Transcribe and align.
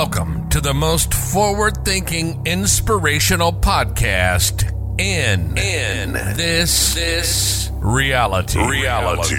Welcome 0.00 0.48
to 0.50 0.60
the 0.60 0.74
most 0.74 1.12
forward 1.12 1.84
thinking, 1.84 2.46
inspirational 2.46 3.52
podcast 3.52 4.62
in, 5.00 5.58
in 5.58 6.12
this, 6.36 6.94
this 6.94 7.68
reality. 7.80 8.64
Reality. 8.64 9.34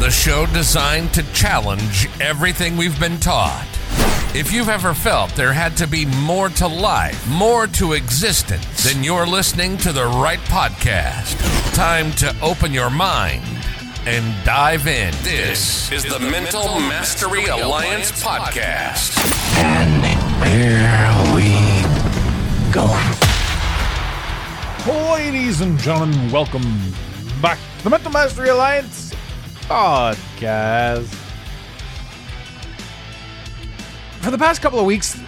The 0.00 0.08
show 0.10 0.46
designed 0.46 1.12
to 1.12 1.22
challenge 1.34 2.08
everything 2.22 2.78
we've 2.78 2.98
been 2.98 3.18
taught. 3.18 3.68
If 4.34 4.50
you've 4.50 4.70
ever 4.70 4.94
felt 4.94 5.34
there 5.34 5.52
had 5.52 5.76
to 5.76 5.86
be 5.86 6.06
more 6.06 6.48
to 6.48 6.66
life, 6.66 7.28
more 7.28 7.66
to 7.66 7.92
existence, 7.92 8.84
then 8.84 9.04
you're 9.04 9.26
listening 9.26 9.76
to 9.78 9.92
the 9.92 10.06
right 10.06 10.40
podcast. 10.48 11.36
Time 11.74 12.12
to 12.12 12.34
open 12.40 12.72
your 12.72 12.88
mind 12.88 13.59
and 14.06 14.44
dive 14.44 14.86
in. 14.86 15.12
This 15.22 15.92
is 15.92 16.04
the 16.04 16.18
Mental 16.18 16.80
Mastery 16.80 17.44
Alliance 17.46 18.12
podcast. 18.22 19.18
And 19.58 20.04
here 20.46 21.34
we 21.34 21.52
go. 22.72 22.86
Ladies 25.12 25.60
and 25.60 25.78
gentlemen, 25.78 26.30
welcome 26.32 26.62
back 27.42 27.58
to 27.78 27.84
the 27.84 27.90
Mental 27.90 28.10
Mastery 28.10 28.48
Alliance 28.48 29.14
podcast. 29.64 31.14
For 34.22 34.30
the 34.30 34.38
past 34.38 34.62
couple 34.62 34.78
of 34.80 34.86
weeks, 34.86 35.20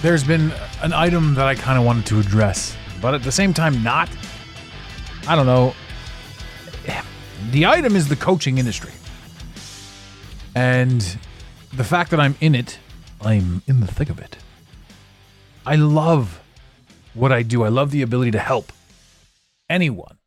there's 0.00 0.24
been 0.24 0.50
an 0.82 0.94
item 0.94 1.34
that 1.34 1.46
I 1.46 1.54
kind 1.54 1.78
of 1.78 1.84
wanted 1.84 2.06
to 2.06 2.20
address, 2.20 2.74
but 3.02 3.12
at 3.12 3.22
the 3.22 3.32
same 3.32 3.52
time, 3.52 3.82
not. 3.82 4.08
I 5.28 5.36
don't 5.36 5.46
know. 5.46 5.74
The 7.50 7.66
item 7.66 7.96
is 7.96 8.08
the 8.08 8.16
coaching 8.16 8.58
industry. 8.58 8.92
And 10.54 11.00
the 11.72 11.84
fact 11.84 12.10
that 12.10 12.20
I'm 12.20 12.36
in 12.40 12.54
it, 12.54 12.78
I'm 13.20 13.62
in 13.66 13.80
the 13.80 13.86
thick 13.86 14.10
of 14.10 14.18
it. 14.18 14.36
I 15.66 15.76
love 15.76 16.40
what 17.14 17.32
I 17.32 17.42
do. 17.42 17.64
I 17.64 17.68
love 17.68 17.90
the 17.90 18.02
ability 18.02 18.32
to 18.32 18.38
help 18.38 18.72
anyone. 19.68 20.18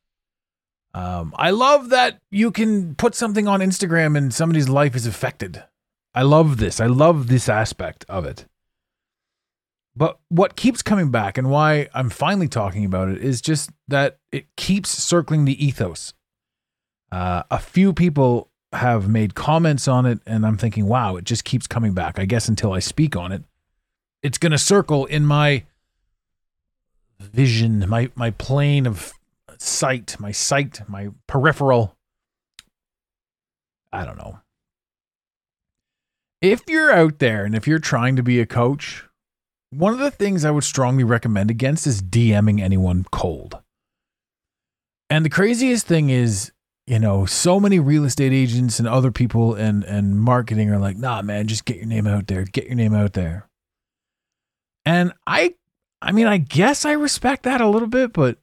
Um, 0.93 1.33
I 1.37 1.51
love 1.51 1.89
that 1.89 2.19
you 2.31 2.51
can 2.51 2.95
put 2.95 3.13
something 3.13 3.47
on 3.47 3.59
Instagram 3.59 4.17
and 4.17 4.33
somebody's 4.33 4.67
life 4.67 4.95
is 4.95 5.05
affected. 5.05 5.63
I 6.15 6.23
love 6.23 6.57
this. 6.57 6.79
I 6.79 6.87
love 6.87 7.27
this 7.27 7.47
aspect 7.47 8.03
of 8.09 8.25
it. 8.25 8.45
But 9.95 10.19
what 10.29 10.55
keeps 10.55 10.81
coming 10.81 11.11
back 11.11 11.37
and 11.37 11.49
why 11.49 11.89
I'm 11.93 12.09
finally 12.09 12.47
talking 12.47 12.85
about 12.85 13.09
it 13.09 13.19
is 13.19 13.41
just 13.41 13.71
that 13.87 14.17
it 14.31 14.47
keeps 14.55 14.89
circling 14.89 15.45
the 15.45 15.63
ethos. 15.63 16.13
Uh, 17.11 17.43
a 17.49 17.59
few 17.59 17.93
people 17.93 18.49
have 18.73 19.07
made 19.07 19.35
comments 19.35 19.87
on 19.87 20.05
it, 20.05 20.19
and 20.25 20.45
I'm 20.45 20.57
thinking, 20.57 20.87
wow, 20.87 21.15
it 21.15 21.23
just 21.23 21.43
keeps 21.43 21.67
coming 21.67 21.93
back. 21.93 22.19
I 22.19 22.25
guess 22.25 22.47
until 22.47 22.73
I 22.73 22.79
speak 22.79 23.15
on 23.15 23.31
it, 23.31 23.43
it's 24.21 24.37
going 24.37 24.51
to 24.51 24.57
circle 24.57 25.05
in 25.05 25.25
my 25.25 25.63
vision, 27.19 27.87
my 27.87 28.09
my 28.15 28.31
plane 28.31 28.85
of 28.85 29.13
sight, 29.57 30.17
my 30.19 30.31
sight, 30.31 30.81
my 30.87 31.09
peripheral. 31.27 31.95
I 33.91 34.05
don't 34.05 34.17
know. 34.17 34.39
If 36.41 36.63
you're 36.67 36.91
out 36.91 37.19
there 37.19 37.45
and 37.45 37.55
if 37.55 37.67
you're 37.67 37.79
trying 37.79 38.15
to 38.17 38.23
be 38.23 38.39
a 38.39 38.45
coach, 38.45 39.05
one 39.71 39.93
of 39.93 39.99
the 39.99 40.11
things 40.11 40.45
I 40.45 40.51
would 40.51 40.63
strongly 40.63 41.03
recommend 41.03 41.49
against 41.49 41.87
is 41.87 42.01
DMing 42.01 42.61
anyone 42.61 43.05
cold. 43.11 43.57
And 45.09 45.25
the 45.25 45.29
craziest 45.29 45.87
thing 45.87 46.09
is, 46.09 46.51
you 46.87 46.99
know, 46.99 47.25
so 47.25 47.59
many 47.59 47.79
real 47.79 48.05
estate 48.05 48.31
agents 48.31 48.79
and 48.79 48.87
other 48.87 49.11
people 49.11 49.53
and 49.53 49.83
and 49.83 50.19
marketing 50.19 50.71
are 50.71 50.79
like, 50.79 50.97
"Nah, 50.97 51.21
man, 51.21 51.47
just 51.47 51.65
get 51.65 51.77
your 51.77 51.85
name 51.85 52.07
out 52.07 52.27
there. 52.27 52.45
Get 52.45 52.65
your 52.65 52.75
name 52.75 52.93
out 52.93 53.13
there." 53.13 53.49
And 54.85 55.11
I 55.27 55.55
I 56.01 56.13
mean, 56.13 56.27
I 56.27 56.37
guess 56.37 56.85
I 56.85 56.93
respect 56.93 57.43
that 57.43 57.59
a 57.59 57.67
little 57.67 57.89
bit, 57.89 58.13
but 58.13 58.37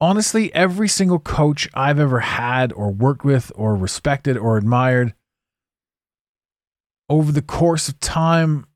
honestly, 0.00 0.52
every 0.54 0.88
single 0.88 1.20
coach 1.20 1.68
I've 1.72 2.00
ever 2.00 2.20
had 2.20 2.72
or 2.72 2.90
worked 2.90 3.24
with 3.24 3.52
or 3.54 3.76
respected 3.76 4.36
or 4.36 4.56
admired 4.56 5.14
over 7.08 7.30
the 7.30 7.42
course 7.42 7.88
of 7.88 8.00
time 8.00 8.66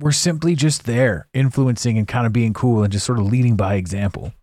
were 0.00 0.12
simply 0.12 0.54
just 0.54 0.84
there, 0.84 1.28
influencing 1.32 1.96
and 1.96 2.06
kind 2.08 2.26
of 2.26 2.32
being 2.32 2.52
cool 2.52 2.82
and 2.82 2.92
just 2.92 3.06
sort 3.06 3.20
of 3.20 3.26
leading 3.26 3.56
by 3.56 3.76
example. 3.76 4.34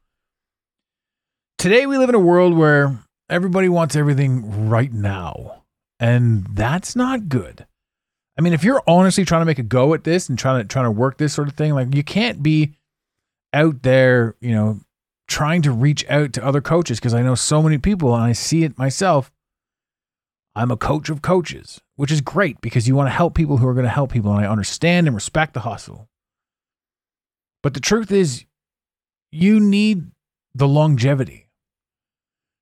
Today, 1.58 1.86
we 1.86 1.98
live 1.98 2.10
in 2.10 2.16
a 2.16 2.20
world 2.20 2.58
where 2.58 2.98
everybody 3.30 3.70
wants 3.70 3.96
everything 3.96 4.70
right 4.70 4.92
now, 4.92 5.64
and 6.00 6.46
that's 6.52 6.96
not 6.96 7.30
good. 7.30 7.66
I 8.38 8.42
mean, 8.42 8.54
if 8.54 8.64
you're 8.64 8.84
honestly 8.88 9.26
trying 9.26 9.42
to 9.42 9.46
make 9.46 9.60
a 9.60 9.64
go 9.64 9.94
at 9.94 10.06
this 10.06 10.30
and 10.30 10.40
trying 10.40 10.62
to 10.62 10.68
trying 10.68 10.86
to 10.86 10.92
work 10.92 11.18
this 11.18 11.34
sort 11.34 11.50
of 11.50 11.56
thing, 11.56 11.74
like 11.74 11.94
you 11.94 12.04
can't 12.04 12.42
be 12.42 12.74
out 13.54 13.84
there, 13.84 14.36
you 14.40 14.52
know, 14.52 14.80
trying 15.28 15.62
to 15.62 15.72
reach 15.72 16.06
out 16.10 16.34
to 16.34 16.46
other 16.46 16.62
coaches 16.62 17.00
because 17.00 17.14
I 17.14 17.22
know 17.22 17.36
so 17.36 17.62
many 17.62 17.78
people 17.78 18.16
and 18.16 18.24
I 18.24 18.32
see 18.32 18.64
it 18.64 18.78
myself. 18.78 19.32
I'm 20.56 20.72
a 20.72 20.78
coach 20.78 21.10
of 21.10 21.22
coaches, 21.22 21.82
which 21.96 22.12
is 22.12 22.22
great 22.22 22.60
because 22.62 22.88
you 22.88 22.96
want 22.96 23.08
to 23.08 23.14
help 23.14 23.36
people 23.36 23.58
who 23.58 23.68
are 23.68 23.74
going 23.74 23.86
to 23.86 23.90
help 23.90 24.12
people 24.12 24.32
and 24.32 24.46
I 24.46 24.50
understand 24.50 25.08
and 25.08 25.16
respect 25.16 25.54
the 25.54 25.62
hustle. 25.62 26.10
But 27.62 27.74
the 27.74 27.80
truth 27.80 28.12
is 28.12 28.46
you 29.32 29.60
need 29.60 30.12
the 30.56 30.68
longevity. 30.68 31.49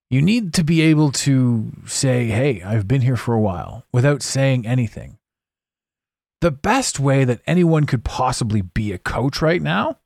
You 0.09 0.21
need 0.21 0.53
to 0.53 0.63
be 0.63 0.81
able 0.81 1.11
to 1.11 1.71
say, 1.85 2.27
"Hey, 2.27 2.61
I've 2.61 2.87
been 2.87 3.01
here 3.01 3.17
for 3.17 3.33
a 3.33 3.41
while" 3.41 3.85
without 3.91 4.21
saying 4.21 4.65
anything. 4.65 5.17
The 6.39 6.51
best 6.51 6.99
way 6.99 7.25
that 7.25 7.41
anyone 7.45 7.85
could 7.85 8.03
possibly 8.03 8.61
be 8.61 8.91
a 8.91 8.97
coach 8.97 9.41
right 9.41 9.61
now 9.61 9.99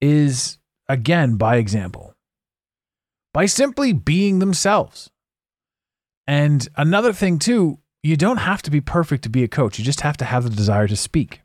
is 0.00 0.58
again 0.88 1.36
by 1.36 1.56
example. 1.56 2.14
By 3.32 3.46
simply 3.46 3.92
being 3.92 4.38
themselves. 4.38 5.10
And 6.26 6.68
another 6.76 7.12
thing 7.12 7.38
too 7.38 7.80
you 8.04 8.18
don't 8.18 8.36
have 8.36 8.60
to 8.62 8.70
be 8.70 8.82
perfect 8.82 9.22
to 9.22 9.30
be 9.30 9.42
a 9.42 9.48
coach. 9.48 9.78
You 9.78 9.84
just 9.84 10.02
have 10.02 10.18
to 10.18 10.26
have 10.26 10.44
the 10.44 10.50
desire 10.50 10.86
to 10.86 10.96
speak. 10.96 11.40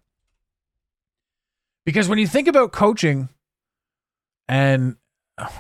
Because 1.86 2.10
when 2.10 2.20
you 2.20 2.28
think 2.28 2.50
about 2.50 2.74
coaching 2.74 3.30
and 4.50 4.98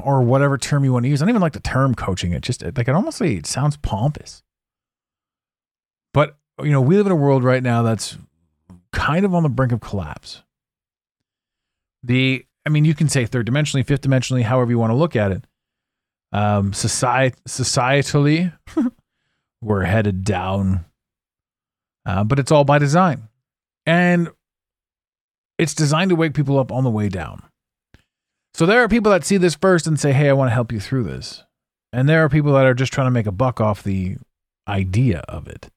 or 0.03 0.21
whatever 0.21 0.57
term 0.57 0.83
you 0.83 0.93
want 0.93 1.03
to 1.03 1.09
use 1.09 1.21
i 1.21 1.25
don't 1.25 1.29
even 1.29 1.41
like 1.41 1.53
the 1.53 1.59
term 1.59 1.95
coaching 1.95 2.33
it 2.33 2.41
just 2.41 2.63
like 2.63 2.87
it 2.87 2.89
almost 2.89 3.21
it 3.21 3.45
sounds 3.45 3.77
pompous 3.77 4.43
but 6.13 6.37
you 6.63 6.71
know, 6.71 6.81
we 6.81 6.97
live 6.97 7.05
in 7.05 7.11
a 7.11 7.15
world 7.15 7.43
right 7.43 7.63
now 7.63 7.83
that's 7.83 8.17
kind 8.91 9.25
of 9.25 9.33
on 9.33 9.43
the 9.43 9.49
brink 9.49 9.71
of 9.71 9.79
collapse. 9.79 10.43
The, 12.03 12.45
I 12.65 12.69
mean, 12.69 12.85
you 12.85 12.95
can 12.95 13.09
say 13.09 13.25
third 13.25 13.47
dimensionally, 13.47 13.85
fifth 13.85 14.01
dimensionally, 14.01 14.43
however 14.43 14.71
you 14.71 14.79
want 14.79 14.91
to 14.91 14.95
look 14.95 15.15
at 15.15 15.31
it. 15.31 15.43
Um, 16.31 16.73
society, 16.73 17.35
societally, 17.47 18.53
we're 19.61 19.83
headed 19.83 20.23
down, 20.23 20.85
uh, 22.05 22.23
but 22.23 22.37
it's 22.37 22.51
all 22.51 22.63
by 22.63 22.77
design, 22.77 23.29
and 23.87 24.29
it's 25.57 25.73
designed 25.73 26.09
to 26.09 26.15
wake 26.15 26.35
people 26.35 26.59
up 26.59 26.71
on 26.71 26.83
the 26.83 26.91
way 26.91 27.09
down. 27.09 27.41
So 28.59 28.65
there 28.65 28.83
are 28.83 28.89
people 28.89 29.09
that 29.13 29.23
see 29.23 29.37
this 29.37 29.55
first 29.55 29.87
and 29.87 29.97
say, 29.97 30.11
"Hey, 30.11 30.27
I 30.27 30.33
want 30.33 30.49
to 30.49 30.53
help 30.53 30.73
you 30.73 30.81
through 30.81 31.03
this," 31.03 31.45
and 31.93 32.09
there 32.09 32.25
are 32.25 32.27
people 32.27 32.51
that 32.55 32.65
are 32.65 32.73
just 32.73 32.91
trying 32.91 33.07
to 33.07 33.11
make 33.11 33.25
a 33.25 33.31
buck 33.31 33.61
off 33.61 33.81
the 33.81 34.17
idea 34.67 35.19
of 35.29 35.47
it. 35.47 35.69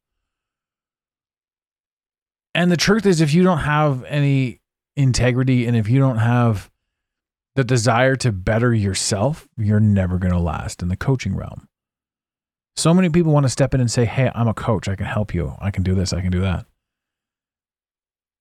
And 2.56 2.72
the 2.72 2.76
truth 2.76 3.06
is, 3.06 3.20
if 3.20 3.32
you 3.32 3.44
don't 3.44 3.58
have 3.58 4.02
any 4.08 4.58
integrity 4.96 5.64
and 5.64 5.76
if 5.76 5.88
you 5.88 6.00
don't 6.00 6.16
have 6.16 6.72
the 7.54 7.62
desire 7.62 8.16
to 8.16 8.32
better 8.32 8.74
yourself, 8.74 9.46
you're 9.56 9.78
never 9.78 10.18
going 10.18 10.32
to 10.32 10.40
last 10.40 10.82
in 10.82 10.88
the 10.88 10.96
coaching 10.96 11.36
realm. 11.36 11.68
So 12.74 12.92
many 12.92 13.10
people 13.10 13.32
want 13.32 13.44
to 13.44 13.50
step 13.50 13.74
in 13.74 13.80
and 13.80 13.92
say, 13.92 14.06
Hey, 14.06 14.28
I'm 14.34 14.48
a 14.48 14.54
coach. 14.54 14.88
I 14.88 14.96
can 14.96 15.06
help 15.06 15.32
you. 15.32 15.54
I 15.60 15.70
can 15.70 15.84
do 15.84 15.94
this. 15.94 16.12
I 16.12 16.20
can 16.20 16.32
do 16.32 16.40
that. 16.40 16.66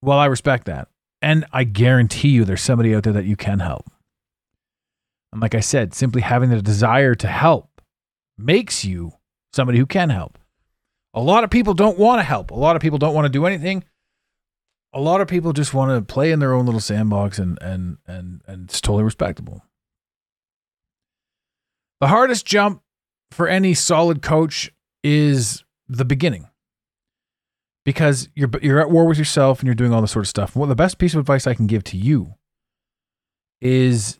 Well, 0.01 0.17
I 0.17 0.25
respect 0.25 0.65
that. 0.65 0.87
And 1.21 1.45
I 1.53 1.63
guarantee 1.63 2.29
you 2.29 2.43
there's 2.43 2.63
somebody 2.63 2.95
out 2.95 3.03
there 3.03 3.13
that 3.13 3.25
you 3.25 3.35
can 3.35 3.59
help. 3.59 3.85
And 5.31 5.41
like 5.41 5.55
I 5.55 5.59
said, 5.59 5.93
simply 5.93 6.21
having 6.21 6.49
the 6.49 6.61
desire 6.61 7.15
to 7.15 7.27
help 7.27 7.81
makes 8.37 8.83
you 8.83 9.13
somebody 9.53 9.77
who 9.77 9.85
can 9.85 10.09
help. 10.09 10.37
A 11.13 11.21
lot 11.21 11.43
of 11.43 11.49
people 11.49 11.73
don't 11.73 11.97
want 11.97 12.19
to 12.19 12.23
help. 12.23 12.51
A 12.51 12.55
lot 12.55 12.75
of 12.75 12.81
people 12.81 12.97
don't 12.97 13.13
want 13.13 13.25
to 13.25 13.31
do 13.31 13.45
anything 13.45 13.83
a 14.93 14.99
lot 14.99 15.21
of 15.21 15.27
people 15.27 15.53
just 15.53 15.73
want 15.73 15.91
to 15.91 16.13
play 16.13 16.31
in 16.31 16.39
their 16.39 16.53
own 16.53 16.65
little 16.65 16.81
sandbox 16.81 17.39
and 17.39 17.57
and 17.61 17.97
and 18.07 18.41
and 18.45 18.69
it's 18.69 18.81
totally 18.81 19.03
respectable. 19.03 19.63
The 21.99 22.07
hardest 22.07 22.45
jump 22.45 22.81
for 23.31 23.47
any 23.47 23.73
solid 23.73 24.21
coach 24.21 24.71
is 25.03 25.63
the 25.87 26.05
beginning. 26.05 26.47
Because 27.83 28.29
you're 28.35 28.49
you're 28.61 28.79
at 28.79 28.91
war 28.91 29.05
with 29.05 29.17
yourself 29.17 29.59
and 29.59 29.65
you're 29.65 29.75
doing 29.75 29.93
all 29.93 30.01
this 30.01 30.11
sort 30.11 30.25
of 30.25 30.29
stuff. 30.29 30.55
Well, 30.55 30.67
the 30.67 30.75
best 30.75 30.97
piece 30.97 31.13
of 31.13 31.19
advice 31.19 31.47
I 31.47 31.53
can 31.53 31.67
give 31.67 31.83
to 31.85 31.97
you 31.97 32.35
is 33.59 34.19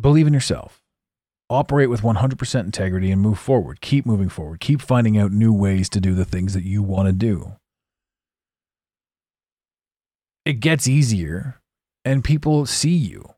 believe 0.00 0.26
in 0.26 0.34
yourself. 0.34 0.80
Operate 1.50 1.90
with 1.90 2.02
100% 2.02 2.60
integrity 2.60 3.10
and 3.10 3.20
move 3.20 3.38
forward. 3.38 3.80
Keep 3.80 4.06
moving 4.06 4.28
forward. 4.28 4.60
Keep 4.60 4.80
finding 4.80 5.18
out 5.18 5.30
new 5.30 5.52
ways 5.52 5.88
to 5.90 6.00
do 6.00 6.14
the 6.14 6.24
things 6.24 6.54
that 6.54 6.64
you 6.64 6.82
want 6.82 7.06
to 7.06 7.12
do 7.12 7.52
it 10.44 10.60
gets 10.60 10.86
easier 10.86 11.60
and 12.04 12.22
people 12.22 12.66
see 12.66 12.94
you. 12.94 13.30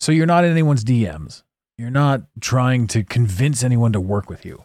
So 0.00 0.12
you're 0.12 0.26
not 0.26 0.44
in 0.44 0.50
anyone's 0.50 0.84
DMs. 0.84 1.42
You're 1.76 1.90
not 1.90 2.22
trying 2.40 2.86
to 2.88 3.04
convince 3.04 3.62
anyone 3.62 3.92
to 3.92 4.00
work 4.00 4.28
with 4.30 4.44
you. 4.44 4.64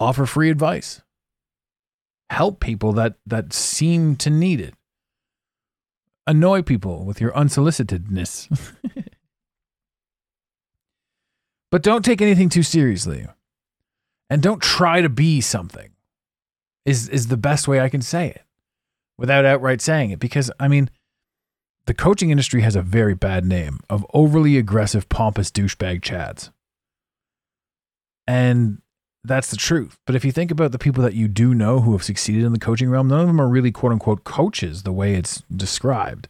Offer 0.00 0.26
free 0.26 0.50
advice. 0.50 1.02
Help 2.30 2.60
people 2.60 2.92
that 2.94 3.14
that 3.26 3.52
seem 3.52 4.16
to 4.16 4.30
need 4.30 4.60
it. 4.60 4.74
Annoy 6.26 6.62
people 6.62 7.04
with 7.04 7.20
your 7.20 7.32
unsolicitedness. 7.32 8.48
but 11.72 11.82
don't 11.82 12.04
take 12.04 12.20
anything 12.20 12.50
too 12.50 12.62
seriously. 12.62 13.26
And 14.30 14.42
don't 14.42 14.62
try 14.62 15.00
to 15.00 15.08
be 15.08 15.40
something. 15.40 15.90
Is 16.84 17.08
is 17.08 17.28
the 17.28 17.36
best 17.36 17.66
way 17.66 17.80
I 17.80 17.88
can 17.88 18.02
say 18.02 18.28
it 18.28 18.42
without 19.16 19.44
outright 19.44 19.80
saying 19.80 20.10
it 20.10 20.18
because 20.18 20.50
I 20.60 20.68
mean 20.68 20.90
the 21.86 21.94
coaching 21.94 22.30
industry 22.30 22.60
has 22.60 22.76
a 22.76 22.82
very 22.82 23.14
bad 23.14 23.44
name 23.44 23.80
of 23.88 24.06
overly 24.12 24.58
aggressive, 24.58 25.08
pompous 25.08 25.50
douchebag 25.50 26.00
chads. 26.00 26.50
And 28.26 28.82
that's 29.24 29.50
the 29.50 29.56
truth. 29.56 29.96
But 30.06 30.16
if 30.16 30.24
you 30.24 30.32
think 30.32 30.50
about 30.50 30.72
the 30.72 30.78
people 30.78 31.02
that 31.04 31.14
you 31.14 31.28
do 31.28 31.54
know 31.54 31.80
who 31.80 31.92
have 31.92 32.02
succeeded 32.02 32.44
in 32.44 32.52
the 32.52 32.58
coaching 32.58 32.90
realm, 32.90 33.08
none 33.08 33.20
of 33.20 33.26
them 33.28 33.40
are 33.40 33.48
really 33.48 33.72
quote 33.72 33.92
unquote 33.92 34.24
coaches 34.24 34.82
the 34.82 34.92
way 34.92 35.14
it's 35.14 35.42
described. 35.54 36.28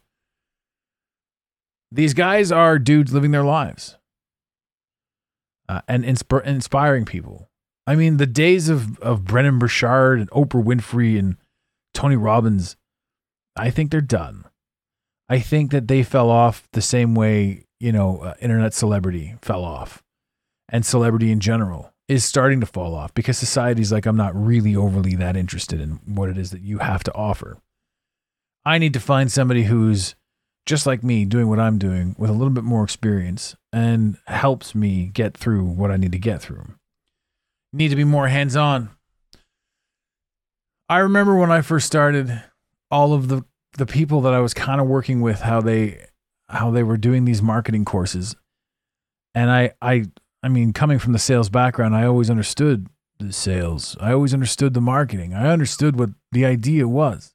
These 1.90 2.14
guys 2.14 2.52
are 2.52 2.78
dudes 2.78 3.12
living 3.12 3.32
their 3.32 3.44
lives 3.44 3.96
uh, 5.72 5.80
and 5.88 6.04
insp- 6.04 6.44
inspiring 6.44 7.04
people. 7.04 7.48
I 7.86 7.96
mean, 7.96 8.18
the 8.18 8.26
days 8.26 8.68
of, 8.68 8.98
of 9.00 9.24
Brendon 9.24 9.58
Burchard 9.58 10.20
and 10.20 10.30
Oprah 10.30 10.62
Winfrey 10.62 11.18
and 11.18 11.36
Tony 11.94 12.16
Robbins, 12.16 12.76
I 13.56 13.70
think 13.70 13.90
they're 13.90 14.00
done. 14.00 14.44
I 15.28 15.38
think 15.38 15.70
that 15.70 15.88
they 15.88 16.02
fell 16.02 16.30
off 16.30 16.68
the 16.72 16.82
same 16.82 17.14
way, 17.14 17.64
you 17.80 17.90
know, 17.90 18.18
uh, 18.18 18.34
internet 18.40 18.74
celebrity 18.74 19.34
fell 19.40 19.64
off 19.64 20.02
and 20.68 20.84
celebrity 20.84 21.32
in 21.32 21.40
general 21.40 21.92
is 22.06 22.24
starting 22.24 22.60
to 22.60 22.66
fall 22.66 22.94
off 22.94 23.14
because 23.14 23.38
society's 23.38 23.92
like, 23.92 24.04
I'm 24.04 24.16
not 24.16 24.36
really 24.36 24.76
overly 24.76 25.14
that 25.16 25.36
interested 25.36 25.80
in 25.80 26.00
what 26.04 26.28
it 26.28 26.36
is 26.36 26.50
that 26.50 26.60
you 26.60 26.78
have 26.78 27.02
to 27.04 27.14
offer. 27.14 27.58
I 28.64 28.76
need 28.76 28.92
to 28.92 29.00
find 29.00 29.32
somebody 29.32 29.64
who's 29.64 30.14
just 30.66 30.86
like 30.86 31.02
me 31.02 31.24
doing 31.24 31.48
what 31.48 31.58
I'm 31.58 31.78
doing 31.78 32.14
with 32.18 32.30
a 32.30 32.34
little 32.34 32.50
bit 32.50 32.64
more 32.64 32.84
experience 32.84 33.56
and 33.72 34.16
helps 34.26 34.74
me 34.74 35.06
get 35.06 35.36
through 35.36 35.64
what 35.64 35.90
I 35.90 35.96
need 35.96 36.12
to 36.12 36.18
get 36.18 36.40
through. 36.40 36.74
Need 37.72 37.88
to 37.88 37.96
be 37.96 38.04
more 38.04 38.28
hands 38.28 38.54
on. 38.54 38.90
I 40.88 40.98
remember 40.98 41.36
when 41.36 41.50
I 41.50 41.62
first 41.62 41.86
started, 41.86 42.42
all 42.90 43.14
of 43.14 43.28
the 43.28 43.44
the 43.78 43.86
people 43.86 44.20
that 44.20 44.34
I 44.34 44.40
was 44.40 44.52
kind 44.52 44.80
of 44.80 44.86
working 44.86 45.22
with 45.22 45.40
how 45.40 45.62
they 45.62 46.06
how 46.48 46.70
they 46.70 46.82
were 46.82 46.98
doing 46.98 47.24
these 47.24 47.40
marketing 47.40 47.86
courses. 47.86 48.36
And 49.34 49.50
I 49.50 49.72
I 49.80 50.04
I 50.42 50.48
mean 50.48 50.74
coming 50.74 50.98
from 50.98 51.14
the 51.14 51.18
sales 51.18 51.48
background, 51.48 51.96
I 51.96 52.04
always 52.04 52.28
understood 52.28 52.88
the 53.18 53.32
sales. 53.32 53.96
I 54.00 54.12
always 54.12 54.34
understood 54.34 54.74
the 54.74 54.80
marketing. 54.80 55.32
I 55.32 55.48
understood 55.50 55.98
what 55.98 56.10
the 56.30 56.44
idea 56.44 56.86
was. 56.86 57.31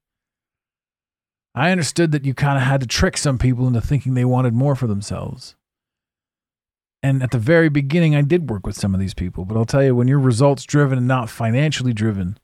I 1.58 1.72
understood 1.72 2.12
that 2.12 2.24
you 2.24 2.36
kind 2.36 2.56
of 2.56 2.64
had 2.64 2.82
to 2.82 2.88
trick 2.88 3.18
some 3.18 3.40
people 3.40 3.68
into 3.68 3.82
thinking 3.82 4.14
they 4.14 4.26
wanted 4.26 4.54
more 4.54 4.76
for 4.76 4.86
themselves. 4.86 5.56
And 7.02 7.24
at 7.24 7.32
the 7.32 7.40
very 7.40 7.68
beginning, 7.68 8.16
I 8.16 8.22
did 8.22 8.50
work 8.50 8.66
with 8.68 8.76
some 8.76 8.94
of 8.94 9.00
these 9.00 9.16
people, 9.16 9.44
but 9.44 9.58
I'll 9.58 9.66
tell 9.66 9.84
you, 9.84 9.96
when 9.96 10.08
you're 10.08 10.20
results 10.20 10.64
driven 10.64 11.00
and 11.00 11.08
not 11.08 11.32
financially 11.32 11.94
driven, 11.94 12.38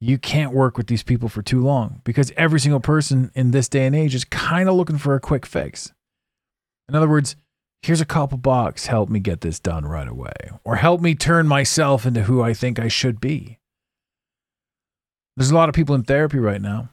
you 0.00 0.18
can't 0.18 0.52
work 0.52 0.76
with 0.76 0.88
these 0.88 1.04
people 1.04 1.28
for 1.28 1.42
too 1.42 1.60
long 1.60 2.00
because 2.02 2.32
every 2.36 2.58
single 2.58 2.80
person 2.80 3.30
in 3.36 3.52
this 3.52 3.68
day 3.68 3.86
and 3.86 3.94
age 3.94 4.16
is 4.16 4.24
kind 4.24 4.68
of 4.68 4.74
looking 4.74 4.98
for 4.98 5.14
a 5.14 5.20
quick 5.20 5.46
fix. 5.46 5.92
In 6.88 6.96
other 6.96 7.08
words, 7.08 7.36
here's 7.82 8.00
a 8.00 8.06
couple 8.06 8.38
bucks, 8.38 8.86
help 8.86 9.08
me 9.08 9.20
get 9.20 9.42
this 9.42 9.60
done 9.60 9.84
right 9.84 10.08
away, 10.08 10.50
or 10.64 10.74
help 10.76 11.00
me 11.00 11.14
turn 11.14 11.46
myself 11.46 12.04
into 12.04 12.22
who 12.22 12.42
I 12.42 12.52
think 12.52 12.80
I 12.80 12.88
should 12.88 13.20
be. 13.20 13.58
There's 15.36 15.52
a 15.52 15.54
lot 15.54 15.68
of 15.68 15.74
people 15.76 15.94
in 15.94 16.02
therapy 16.02 16.38
right 16.38 16.60
now. 16.60 16.90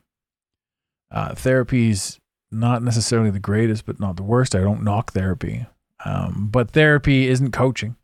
Uh, 1.11 1.35
therapy's 1.35 2.19
not 2.51 2.83
necessarily 2.83 3.29
the 3.29 3.39
greatest, 3.39 3.85
but 3.85 3.99
not 3.99 4.17
the 4.17 4.23
worst. 4.23 4.55
I 4.55 4.61
don't 4.61 4.83
knock 4.83 5.13
therapy, 5.13 5.65
um, 6.03 6.49
but 6.51 6.71
therapy 6.71 7.27
isn't 7.27 7.51
coaching. 7.51 7.95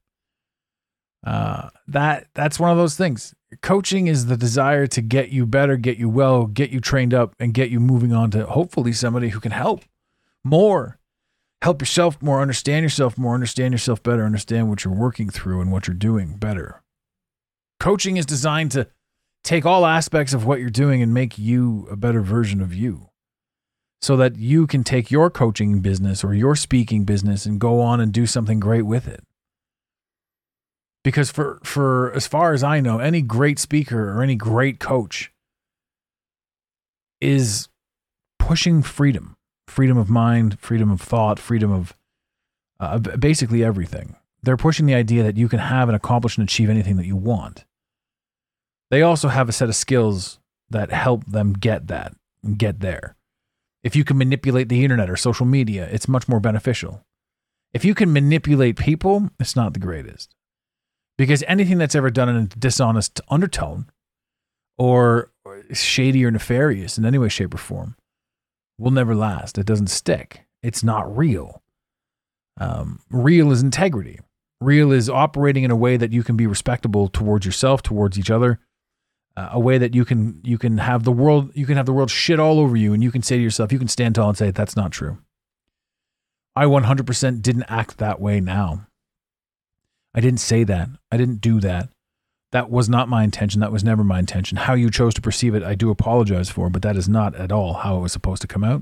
Uh, 1.25 1.69
that 1.87 2.27
that's 2.33 2.59
one 2.59 2.71
of 2.71 2.77
those 2.77 2.95
things 2.95 3.35
coaching 3.61 4.07
is 4.07 4.27
the 4.27 4.37
desire 4.37 4.87
to 4.87 5.01
get 5.01 5.29
you 5.29 5.45
better, 5.45 5.75
get 5.75 5.97
you 5.97 6.09
well, 6.09 6.45
get 6.45 6.69
you 6.69 6.79
trained 6.79 7.13
up, 7.13 7.35
and 7.39 7.53
get 7.53 7.69
you 7.69 7.79
moving 7.79 8.13
on 8.13 8.31
to 8.31 8.45
hopefully 8.45 8.93
somebody 8.93 9.29
who 9.29 9.39
can 9.39 9.51
help 9.51 9.83
more, 10.43 10.97
help 11.61 11.81
yourself 11.81 12.21
more, 12.21 12.41
understand 12.41 12.83
yourself 12.83 13.17
more, 13.17 13.33
understand 13.33 13.73
yourself 13.73 14.01
better, 14.01 14.23
understand 14.23 14.69
what 14.69 14.85
you're 14.85 14.93
working 14.93 15.29
through 15.29 15.61
and 15.61 15.71
what 15.71 15.87
you're 15.87 15.95
doing 15.95 16.37
better. 16.37 16.81
Coaching 17.79 18.17
is 18.17 18.25
designed 18.25 18.71
to 18.71 18.87
take 19.43 19.65
all 19.65 19.85
aspects 19.85 20.33
of 20.33 20.45
what 20.45 20.59
you're 20.59 20.69
doing 20.69 21.01
and 21.01 21.13
make 21.13 21.37
you 21.37 21.87
a 21.91 21.95
better 21.95 22.21
version 22.21 22.61
of 22.61 22.73
you 22.73 23.09
so 24.01 24.17
that 24.17 24.37
you 24.37 24.65
can 24.65 24.83
take 24.83 25.11
your 25.11 25.29
coaching 25.29 25.79
business 25.79 26.23
or 26.23 26.33
your 26.33 26.55
speaking 26.55 27.05
business 27.05 27.45
and 27.45 27.59
go 27.59 27.81
on 27.81 27.99
and 27.99 28.11
do 28.11 28.25
something 28.25 28.59
great 28.59 28.83
with 28.83 29.07
it 29.07 29.23
because 31.03 31.31
for 31.31 31.59
for 31.63 32.11
as 32.13 32.27
far 32.27 32.53
as 32.53 32.63
I 32.63 32.79
know, 32.79 32.99
any 32.99 33.21
great 33.21 33.59
speaker 33.59 34.11
or 34.11 34.23
any 34.23 34.35
great 34.35 34.79
coach 34.79 35.31
is 37.19 37.69
pushing 38.39 38.81
freedom, 38.81 39.35
freedom 39.67 39.97
of 39.97 40.09
mind, 40.09 40.59
freedom 40.59 40.91
of 40.91 41.01
thought, 41.01 41.39
freedom 41.39 41.71
of 41.71 41.93
uh, 42.79 42.97
basically 42.97 43.63
everything. 43.63 44.15
They're 44.43 44.57
pushing 44.57 44.87
the 44.87 44.95
idea 44.95 45.23
that 45.23 45.37
you 45.37 45.47
can 45.47 45.59
have 45.59 45.87
and 45.87 45.95
accomplish 45.95 46.37
and 46.37 46.47
achieve 46.47 46.69
anything 46.69 46.97
that 46.97 47.05
you 47.05 47.15
want. 47.15 47.65
They 48.91 49.01
also 49.01 49.29
have 49.29 49.49
a 49.49 49.53
set 49.53 49.69
of 49.69 49.75
skills 49.75 50.39
that 50.69 50.91
help 50.91 51.25
them 51.25 51.53
get 51.53 51.87
that 51.87 52.13
and 52.43 52.57
get 52.57 52.81
there. 52.81 53.15
If 53.83 53.95
you 53.95 54.03
can 54.03 54.17
manipulate 54.17 54.69
the 54.69 54.83
internet 54.83 55.09
or 55.09 55.15
social 55.15 55.45
media, 55.45 55.87
it's 55.91 56.07
much 56.07 56.27
more 56.27 56.39
beneficial. 56.39 57.01
If 57.73 57.83
you 57.83 57.95
can 57.95 58.13
manipulate 58.13 58.77
people, 58.77 59.29
it's 59.39 59.55
not 59.55 59.73
the 59.73 59.79
greatest 59.79 60.35
because 61.17 61.43
anything 61.47 61.77
that's 61.77 61.95
ever 61.95 62.09
done 62.09 62.29
in 62.29 62.35
a 62.35 62.47
dishonest 62.47 63.21
undertone 63.29 63.85
or 64.77 65.31
shady 65.71 66.25
or 66.25 66.31
nefarious 66.31 66.97
in 66.97 67.05
any 67.05 67.17
way, 67.17 67.29
shape, 67.29 67.53
or 67.53 67.57
form 67.57 67.95
will 68.77 68.91
never 68.91 69.15
last. 69.15 69.57
It 69.57 69.65
doesn't 69.65 69.87
stick. 69.87 70.45
It's 70.61 70.83
not 70.83 71.15
real. 71.15 71.61
Um, 72.59 72.99
real 73.09 73.51
is 73.51 73.61
integrity. 73.61 74.19
Real 74.59 74.91
is 74.91 75.09
operating 75.09 75.63
in 75.63 75.71
a 75.71 75.75
way 75.75 75.97
that 75.97 76.11
you 76.11 76.23
can 76.23 76.35
be 76.35 76.45
respectable 76.45 77.07
towards 77.07 77.45
yourself, 77.45 77.81
towards 77.81 78.19
each 78.19 78.29
other, 78.29 78.59
uh, 79.37 79.49
a 79.51 79.59
way 79.59 79.77
that 79.77 79.95
you 79.95 80.05
can 80.05 80.39
you 80.43 80.57
can 80.57 80.77
have 80.77 81.03
the 81.03 81.11
world 81.11 81.51
you 81.55 81.65
can 81.65 81.77
have 81.77 81.85
the 81.85 81.93
world 81.93 82.11
shit 82.11 82.39
all 82.39 82.59
over 82.59 82.75
you, 82.75 82.93
and 82.93 83.03
you 83.03 83.11
can 83.11 83.21
say 83.21 83.37
to 83.37 83.43
yourself, 83.43 83.71
you 83.71 83.79
can 83.79 83.87
stand 83.87 84.15
tall 84.15 84.29
and 84.29 84.37
say 84.37 84.51
that's 84.51 84.75
not 84.75 84.91
true. 84.91 85.17
I 86.55 86.65
100% 86.65 87.41
didn't 87.41 87.63
act 87.69 87.97
that 87.97 88.19
way 88.19 88.41
now. 88.41 88.87
I 90.13 90.19
didn't 90.19 90.41
say 90.41 90.65
that. 90.65 90.89
I 91.09 91.15
didn't 91.15 91.39
do 91.39 91.61
that. 91.61 91.89
That 92.51 92.69
was 92.69 92.89
not 92.89 93.07
my 93.07 93.23
intention. 93.23 93.61
That 93.61 93.71
was 93.71 93.83
never 93.83 94.03
my 94.03 94.19
intention. 94.19 94.57
How 94.57 94.73
you 94.73 94.89
chose 94.89 95.13
to 95.13 95.21
perceive 95.21 95.55
it, 95.55 95.63
I 95.63 95.75
do 95.75 95.89
apologize 95.89 96.49
for, 96.49 96.69
but 96.69 96.81
that 96.81 96.97
is 96.97 97.07
not 97.07 97.33
at 97.35 97.53
all 97.53 97.75
how 97.75 97.97
it 97.97 98.01
was 98.01 98.11
supposed 98.11 98.41
to 98.41 98.47
come 98.47 98.65
out. 98.65 98.81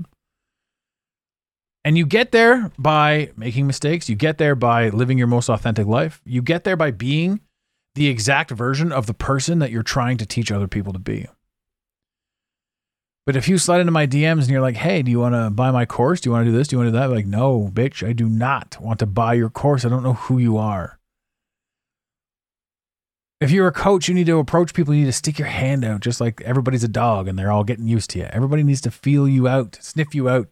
And 1.84 1.96
you 1.96 2.04
get 2.04 2.32
there 2.32 2.72
by 2.78 3.30
making 3.36 3.66
mistakes. 3.66 4.08
You 4.08 4.16
get 4.16 4.38
there 4.38 4.54
by 4.54 4.88
living 4.88 5.16
your 5.16 5.28
most 5.28 5.48
authentic 5.48 5.86
life. 5.86 6.20
You 6.24 6.42
get 6.42 6.64
there 6.64 6.76
by 6.76 6.90
being 6.90 7.40
the 7.94 8.08
exact 8.08 8.50
version 8.50 8.92
of 8.92 9.06
the 9.06 9.14
person 9.14 9.58
that 9.58 9.70
you're 9.70 9.82
trying 9.82 10.16
to 10.18 10.26
teach 10.26 10.52
other 10.52 10.68
people 10.68 10.92
to 10.92 10.98
be. 10.98 11.26
But 13.26 13.36
if 13.36 13.48
you 13.48 13.58
slide 13.58 13.80
into 13.80 13.92
my 13.92 14.06
DMs 14.06 14.40
and 14.40 14.48
you're 14.48 14.60
like, 14.60 14.76
hey, 14.76 15.02
do 15.02 15.10
you 15.10 15.20
want 15.20 15.34
to 15.34 15.50
buy 15.50 15.70
my 15.70 15.86
course? 15.86 16.20
Do 16.20 16.28
you 16.28 16.32
want 16.32 16.46
to 16.46 16.50
do 16.50 16.56
this? 16.56 16.68
Do 16.68 16.74
you 16.74 16.78
want 16.78 16.88
to 16.88 16.92
do 16.92 16.98
that? 16.98 17.04
I'm 17.04 17.14
like, 17.14 17.26
no, 17.26 17.70
bitch, 17.72 18.06
I 18.06 18.12
do 18.12 18.28
not 18.28 18.78
want 18.80 18.98
to 19.00 19.06
buy 19.06 19.34
your 19.34 19.50
course. 19.50 19.84
I 19.84 19.88
don't 19.88 20.02
know 20.02 20.14
who 20.14 20.38
you 20.38 20.56
are. 20.56 20.98
If 23.40 23.50
you're 23.50 23.68
a 23.68 23.72
coach, 23.72 24.08
you 24.08 24.14
need 24.14 24.26
to 24.26 24.38
approach 24.38 24.74
people. 24.74 24.94
You 24.94 25.00
need 25.00 25.06
to 25.06 25.12
stick 25.12 25.38
your 25.38 25.48
hand 25.48 25.84
out, 25.84 26.00
just 26.00 26.20
like 26.20 26.42
everybody's 26.42 26.84
a 26.84 26.88
dog 26.88 27.26
and 27.26 27.38
they're 27.38 27.52
all 27.52 27.64
getting 27.64 27.86
used 27.86 28.10
to 28.10 28.18
you. 28.18 28.24
Everybody 28.24 28.62
needs 28.62 28.82
to 28.82 28.90
feel 28.90 29.28
you 29.28 29.48
out, 29.48 29.78
sniff 29.80 30.14
you 30.14 30.28
out. 30.28 30.48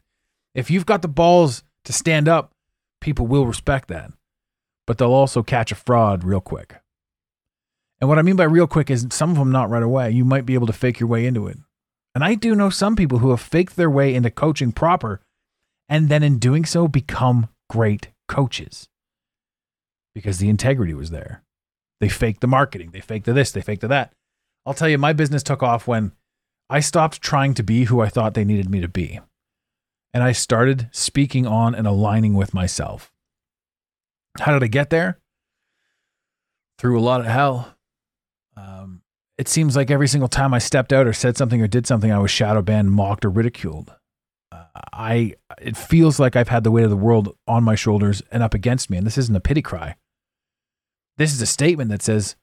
If 0.54 0.70
you've 0.70 0.86
got 0.86 1.02
the 1.02 1.08
balls 1.08 1.64
to 1.84 1.92
stand 1.92 2.28
up, 2.28 2.52
people 3.00 3.26
will 3.26 3.46
respect 3.46 3.88
that. 3.88 4.12
But 4.86 4.98
they'll 4.98 5.12
also 5.12 5.42
catch 5.42 5.70
a 5.70 5.74
fraud 5.74 6.24
real 6.24 6.40
quick. 6.40 6.76
And 8.00 8.08
what 8.08 8.18
I 8.18 8.22
mean 8.22 8.36
by 8.36 8.44
real 8.44 8.66
quick 8.66 8.90
is 8.90 9.06
some 9.10 9.30
of 9.30 9.36
them 9.36 9.50
not 9.50 9.70
right 9.70 9.82
away. 9.82 10.10
You 10.10 10.24
might 10.24 10.46
be 10.46 10.54
able 10.54 10.66
to 10.68 10.72
fake 10.72 11.00
your 11.00 11.08
way 11.08 11.26
into 11.26 11.46
it. 11.48 11.58
And 12.14 12.24
I 12.24 12.34
do 12.34 12.54
know 12.54 12.70
some 12.70 12.96
people 12.96 13.18
who 13.18 13.30
have 13.30 13.40
faked 13.40 13.76
their 13.76 13.90
way 13.90 14.14
into 14.14 14.30
coaching 14.30 14.72
proper 14.72 15.20
and 15.88 16.08
then 16.08 16.22
in 16.22 16.38
doing 16.38 16.64
so 16.64 16.88
become 16.88 17.48
great 17.68 18.08
coaches 18.28 18.88
because 20.14 20.38
the 20.38 20.48
integrity 20.48 20.94
was 20.94 21.10
there. 21.10 21.42
They 22.00 22.08
faked 22.08 22.40
the 22.40 22.46
marketing. 22.46 22.90
They 22.92 23.00
faked 23.00 23.26
the 23.26 23.32
this. 23.32 23.50
They 23.50 23.60
faked 23.60 23.82
the 23.82 23.88
that. 23.88 24.12
I'll 24.64 24.74
tell 24.74 24.88
you, 24.88 24.98
my 24.98 25.12
business 25.12 25.42
took 25.42 25.62
off 25.62 25.86
when 25.86 26.12
I 26.70 26.80
stopped 26.80 27.22
trying 27.22 27.54
to 27.54 27.62
be 27.62 27.84
who 27.84 28.00
I 28.00 28.08
thought 28.08 28.34
they 28.34 28.44
needed 28.44 28.68
me 28.68 28.80
to 28.80 28.88
be. 28.88 29.20
And 30.12 30.22
I 30.22 30.32
started 30.32 30.88
speaking 30.92 31.46
on 31.46 31.74
and 31.74 31.86
aligning 31.86 32.34
with 32.34 32.54
myself. 32.54 33.12
How 34.38 34.52
did 34.52 34.62
I 34.62 34.68
get 34.68 34.90
there? 34.90 35.18
Through 36.78 36.98
a 36.98 37.02
lot 37.02 37.20
of 37.20 37.26
hell. 37.26 37.74
It 39.38 39.48
seems 39.48 39.76
like 39.76 39.90
every 39.90 40.08
single 40.08 40.28
time 40.28 40.52
I 40.52 40.58
stepped 40.58 40.92
out 40.92 41.06
or 41.06 41.12
said 41.12 41.36
something 41.36 41.62
or 41.62 41.68
did 41.68 41.86
something, 41.86 42.10
I 42.10 42.18
was 42.18 42.30
shadow 42.30 42.60
banned, 42.60 42.90
mocked, 42.90 43.24
or 43.24 43.30
ridiculed. 43.30 43.94
Uh, 44.50 44.64
I 44.92 45.34
it 45.60 45.76
feels 45.76 46.18
like 46.18 46.34
I've 46.34 46.48
had 46.48 46.64
the 46.64 46.70
weight 46.70 46.84
of 46.84 46.90
the 46.90 46.96
world 46.96 47.36
on 47.46 47.62
my 47.62 47.76
shoulders 47.76 48.20
and 48.32 48.42
up 48.42 48.52
against 48.52 48.90
me, 48.90 48.96
and 48.96 49.06
this 49.06 49.18
isn't 49.18 49.36
a 49.36 49.40
pity 49.40 49.62
cry. 49.62 49.94
This 51.16 51.32
is 51.32 51.40
a 51.40 51.46
statement 51.46 51.90
that 51.90 52.02
says, 52.02 52.36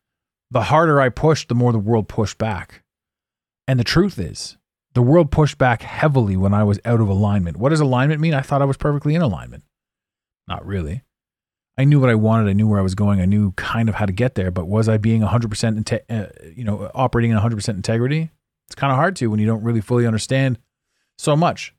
the 0.52 0.64
harder 0.64 1.02
I 1.02 1.10
pushed, 1.10 1.50
the 1.50 1.56
more 1.56 1.72
the 1.72 1.80
world 1.80 2.08
pushed 2.08 2.38
back. 2.38 2.84
And 3.68 3.80
the 3.80 3.84
truth 3.84 4.20
is, 4.20 4.58
the 4.94 5.02
world 5.02 5.32
pushed 5.32 5.58
back 5.58 5.82
heavily 5.82 6.38
when 6.38 6.54
I 6.54 6.64
was 6.64 6.80
out 6.86 7.02
of 7.02 7.10
alignment. 7.10 7.58
What 7.58 7.70
does 7.70 7.80
alignment 7.80 8.22
mean? 8.22 8.34
I 8.34 8.42
thought 8.42 8.62
I 8.62 8.66
was 8.66 8.78
perfectly 8.78 9.16
in 9.16 9.22
alignment. 9.22 9.64
Not 10.48 10.66
really. 10.66 11.04
I 11.78 11.84
knew 11.84 12.00
what 12.00 12.10
I 12.10 12.16
wanted. 12.16 12.50
I 12.50 12.54
knew 12.54 12.68
where 12.68 12.80
I 12.80 12.84
was 12.84 12.96
going. 12.96 13.20
I 13.20 13.26
knew 13.26 13.52
kind 13.54 13.90
of 13.90 13.96
how 13.96 14.06
to 14.06 14.14
get 14.14 14.36
there. 14.36 14.52
But 14.52 14.68
was 14.68 14.88
I 14.88 14.98
being 14.98 15.22
100% 15.22 15.84
inte- 15.84 16.04
uh, 16.10 16.32
you 16.56 16.64
know, 16.64 16.90
operating 16.96 17.32
in 17.32 17.38
100% 17.38 17.70
integrity? 17.70 18.32
It's 18.68 18.76
kind 18.76 18.92
of 18.92 18.98
hard 18.98 19.16
to 19.18 19.28
when 19.28 19.40
you 19.40 19.46
don't 19.46 19.64
really 19.64 19.82
fully 19.82 20.08
understand 20.08 20.58
so 21.18 21.36
much. 21.36 21.74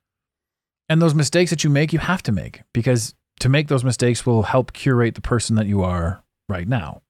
And 0.89 1.03
those 1.03 1.15
mistakes 1.15 1.51
that 1.51 1.65
you 1.65 1.71
make, 1.71 1.93
you 1.93 1.99
have 1.99 2.23
to 2.25 2.33
make 2.33 2.63
because 2.73 3.15
to 3.41 3.49
make 3.49 3.69
those 3.69 3.85
mistakes 3.85 4.25
will 4.25 4.45
help 4.45 4.73
curate 4.73 5.15
the 5.15 5.21
person 5.21 5.57
that 5.57 5.67
you 5.67 5.83
are 5.83 6.23
right 6.49 6.69
now. 6.69 7.03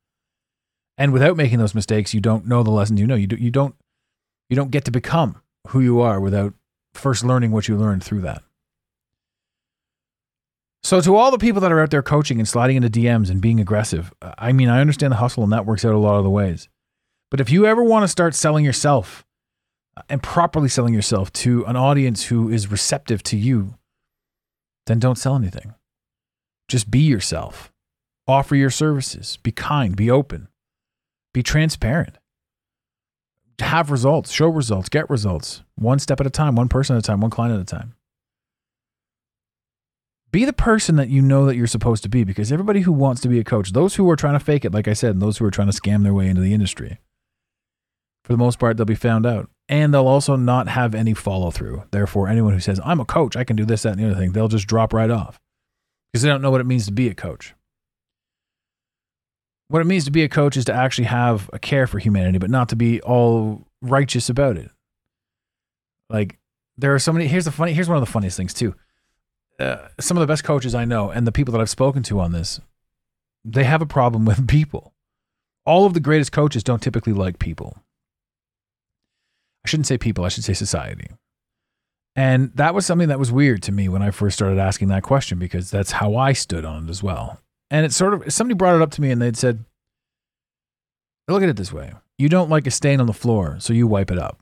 And 0.99 1.13
without 1.13 1.37
making 1.37 1.59
those 1.59 1.75
mistakes, 1.75 2.15
you 2.15 2.21
don't 2.21 2.47
know 2.47 2.63
the 2.63 2.71
lessons 2.71 3.01
you 3.01 3.07
know. 3.07 3.17
You 3.17 3.27
do, 3.27 3.37
you 3.37 3.51
don't 3.51 3.75
you 4.49 4.57
don't 4.57 4.71
get 4.71 4.85
to 4.87 4.91
become 4.91 5.43
who 5.69 5.81
you 5.81 6.01
are 6.01 6.21
without 6.21 6.55
first 6.95 7.25
learning 7.25 7.51
what 7.51 7.69
you 7.69 7.77
learned 7.77 8.03
through 8.03 8.23
that. 8.23 8.43
So, 10.87 11.01
to 11.01 11.17
all 11.17 11.33
the 11.33 11.39
people 11.39 11.61
that 11.63 11.73
are 11.73 11.81
out 11.81 11.91
there 11.91 12.01
coaching 12.01 12.39
and 12.39 12.47
sliding 12.47 12.77
into 12.77 12.89
DMs 12.89 13.29
and 13.29 13.41
being 13.41 13.59
aggressive, 13.59 14.15
I 14.23 14.53
mean, 14.53 14.69
I 14.69 14.81
understand 14.81 15.11
the 15.11 15.17
hustle 15.17 15.43
and 15.43 15.53
that 15.53 15.67
works 15.67 15.85
out 15.85 15.93
a 15.93 15.99
lot 15.99 16.19
of 16.19 16.23
the 16.23 16.31
ways. 16.31 16.69
But 17.29 17.41
if 17.41 17.51
you 17.51 17.67
ever 17.67 17.83
want 17.83 18.05
to 18.05 18.09
start 18.09 18.37
selling 18.37 18.65
yourself 18.65 19.27
uh, 19.97 20.03
and 20.09 20.23
properly 20.23 20.69
selling 20.69 20.95
yourself 20.95 21.33
to 21.33 21.65
an 21.65 21.75
audience 21.75 22.27
who 22.27 22.49
is 22.49 22.71
receptive 22.71 23.25
to 23.25 23.37
you, 23.37 23.75
then 24.87 25.01
don't 25.01 25.19
sell 25.19 25.35
anything. 25.35 25.75
Just 26.69 26.89
be 26.89 27.01
yourself. 27.01 27.73
Offer 28.29 28.55
your 28.55 28.71
services. 28.71 29.39
Be 29.43 29.51
kind. 29.51 29.97
Be 29.97 30.09
open. 30.09 30.47
Be 31.35 31.43
transparent 31.43 32.17
have 33.59 33.91
results, 33.91 34.31
show 34.31 34.49
results, 34.49 34.89
get 34.89 35.09
results, 35.11 35.63
one 35.77 35.99
step 35.99 36.21
at 36.21 36.27
a 36.27 36.31
time, 36.31 36.57
one 36.57 36.69
person 36.69 36.97
at 36.97 37.01
a 37.01 37.03
time, 37.03 37.21
one 37.21 37.31
client 37.31 37.55
at 37.55 37.61
a 37.61 37.65
time. 37.65 37.96
Be 40.37 40.45
the 40.45 40.53
person 40.53 40.97
that 40.97 41.09
you 41.09 41.23
know 41.23 41.47
that 41.47 41.57
you're 41.57 41.67
supposed 41.67 42.03
to 42.03 42.11
be 42.11 42.23
because 42.23 42.53
everybody 42.53 42.83
who 42.83 42.93
wants 42.93 43.23
to 43.23 43.29
be 43.29 43.39
a 43.39 43.43
coach, 43.43 43.73
those 43.73 43.95
who 43.95 44.11
are 44.11 44.17
trying 44.17 44.39
to 44.39 44.45
fake 44.45 44.67
it, 44.67 44.75
like 44.75 44.87
I 44.87 44.93
said, 44.93 45.13
and 45.13 45.23
those 45.23 45.39
who 45.39 45.47
are 45.47 45.51
trying 45.51 45.71
to 45.71 45.81
scam 45.81 46.03
their 46.03 46.13
way 46.13 46.29
into 46.29 46.43
the 46.43 46.53
industry, 46.53 46.99
for 48.23 48.35
the 48.35 48.37
most 48.37 48.59
part, 48.59 48.77
they'll 48.77 48.85
be 48.85 48.95
found 48.95 49.25
out. 49.25 49.49
And 49.67 49.95
they'll 49.95 50.07
also 50.07 50.37
not 50.37 50.69
have 50.69 50.95
any 50.95 51.15
follow 51.15 51.51
through. 51.51 51.85
Therefore, 51.91 52.29
anyone 52.29 52.53
who 52.53 52.61
says, 52.61 52.79
I'm 52.85 53.01
a 53.01 53.07
coach, 53.07 53.35
I 53.35 53.45
can 53.45 53.57
do 53.57 53.65
this, 53.65 53.85
that, 53.85 53.95
and 53.95 53.99
the 53.99 54.11
other 54.11 54.21
thing, 54.21 54.33
they'll 54.33 54.47
just 54.47 54.67
drop 54.67 54.93
right 54.93 55.09
off 55.09 55.41
because 56.13 56.21
they 56.21 56.29
don't 56.29 56.43
know 56.43 56.51
what 56.51 56.61
it 56.61 56.67
means 56.67 56.85
to 56.85 56.93
be 56.93 57.09
a 57.09 57.15
coach 57.15 57.55
what 59.69 59.81
it 59.81 59.87
means 59.87 60.05
to 60.05 60.11
be 60.11 60.23
a 60.23 60.29
coach 60.29 60.57
is 60.57 60.65
to 60.67 60.73
actually 60.73 61.07
have 61.07 61.51
a 61.53 61.59
care 61.59 61.87
for 61.87 61.99
humanity, 61.99 62.39
but 62.39 62.51
not 62.51 62.69
to 62.69 62.77
be 62.77 63.01
all 63.01 63.67
righteous 63.83 64.29
about 64.29 64.57
it. 64.57 64.71
Like 66.09 66.39
there 66.77 66.95
are 66.95 66.99
so 66.99 67.13
many. 67.13 67.27
Here's 67.27 67.47
the 67.47 67.51
funny. 67.51 67.73
Here's 67.73 67.89
one 67.89 67.97
of 67.97 68.05
the 68.05 68.13
funniest 68.13 68.37
things 68.37 68.55
too. 68.55 68.75
Uh, 69.59 69.89
some 69.99 70.17
of 70.17 70.21
the 70.21 70.27
best 70.27 70.45
coaches 70.45 70.75
I 70.75 70.85
know, 70.85 71.11
and 71.11 71.27
the 71.27 71.33
people 71.33 71.53
that 71.53 71.61
I've 71.61 71.71
spoken 71.71 72.03
to 72.05 72.21
on 72.21 72.33
this, 72.33 72.61
they 73.45 73.65
have 73.65 73.83
a 73.83 73.87
problem 73.87 74.25
with 74.27 74.49
people. 74.49 74.93
All 75.65 75.87
of 75.87 75.95
the 75.95 76.01
greatest 76.01 76.33
coaches 76.33 76.63
don't 76.63 76.83
typically 76.83 77.13
like 77.13 77.39
people. 77.39 77.79
I 79.65 79.69
shouldn't 79.69 79.87
say 79.87 79.99
people. 79.99 80.25
I 80.25 80.29
should 80.29 80.45
say 80.45 80.53
society. 80.53 81.09
And 82.15 82.53
that 82.55 82.75
was 82.75 82.87
something 82.87 83.09
that 83.09 83.19
was 83.19 83.31
weird 83.31 83.63
to 83.65 83.73
me 83.73 83.89
when 83.89 84.01
I 84.01 84.11
first 84.11 84.37
started 84.37 84.59
asking 84.59 84.89
that 84.89 85.03
question 85.03 85.39
because 85.39 85.71
that's 85.71 85.93
how 85.93 86.17
I 86.17 86.33
stood 86.33 86.65
on 86.65 86.87
it 86.87 86.91
as 86.91 87.03
well. 87.03 87.41
And 87.71 87.85
it's 87.85 87.97
sort 87.97 88.15
of 88.15 88.33
somebody 88.33 88.57
brought 88.57 88.77
it 88.77 88.83
up 88.83 88.91
to 88.93 89.03
me 89.03 89.11
and 89.11 89.21
they'd 89.21 89.37
said, 89.37 89.65
look 91.29 91.43
at 91.43 91.49
it 91.49 91.57
this 91.57 91.73
way. 91.73 91.93
You 92.17 92.31
don't 92.31 92.49
like 92.49 92.67
a 92.67 92.71
stain 92.71 93.01
on 93.01 93.07
the 93.07 93.13
floor, 93.13 93.57
so 93.59 93.75
you 93.75 93.87
wipe 93.87 94.11
it 94.11 94.19
up. 94.19 94.41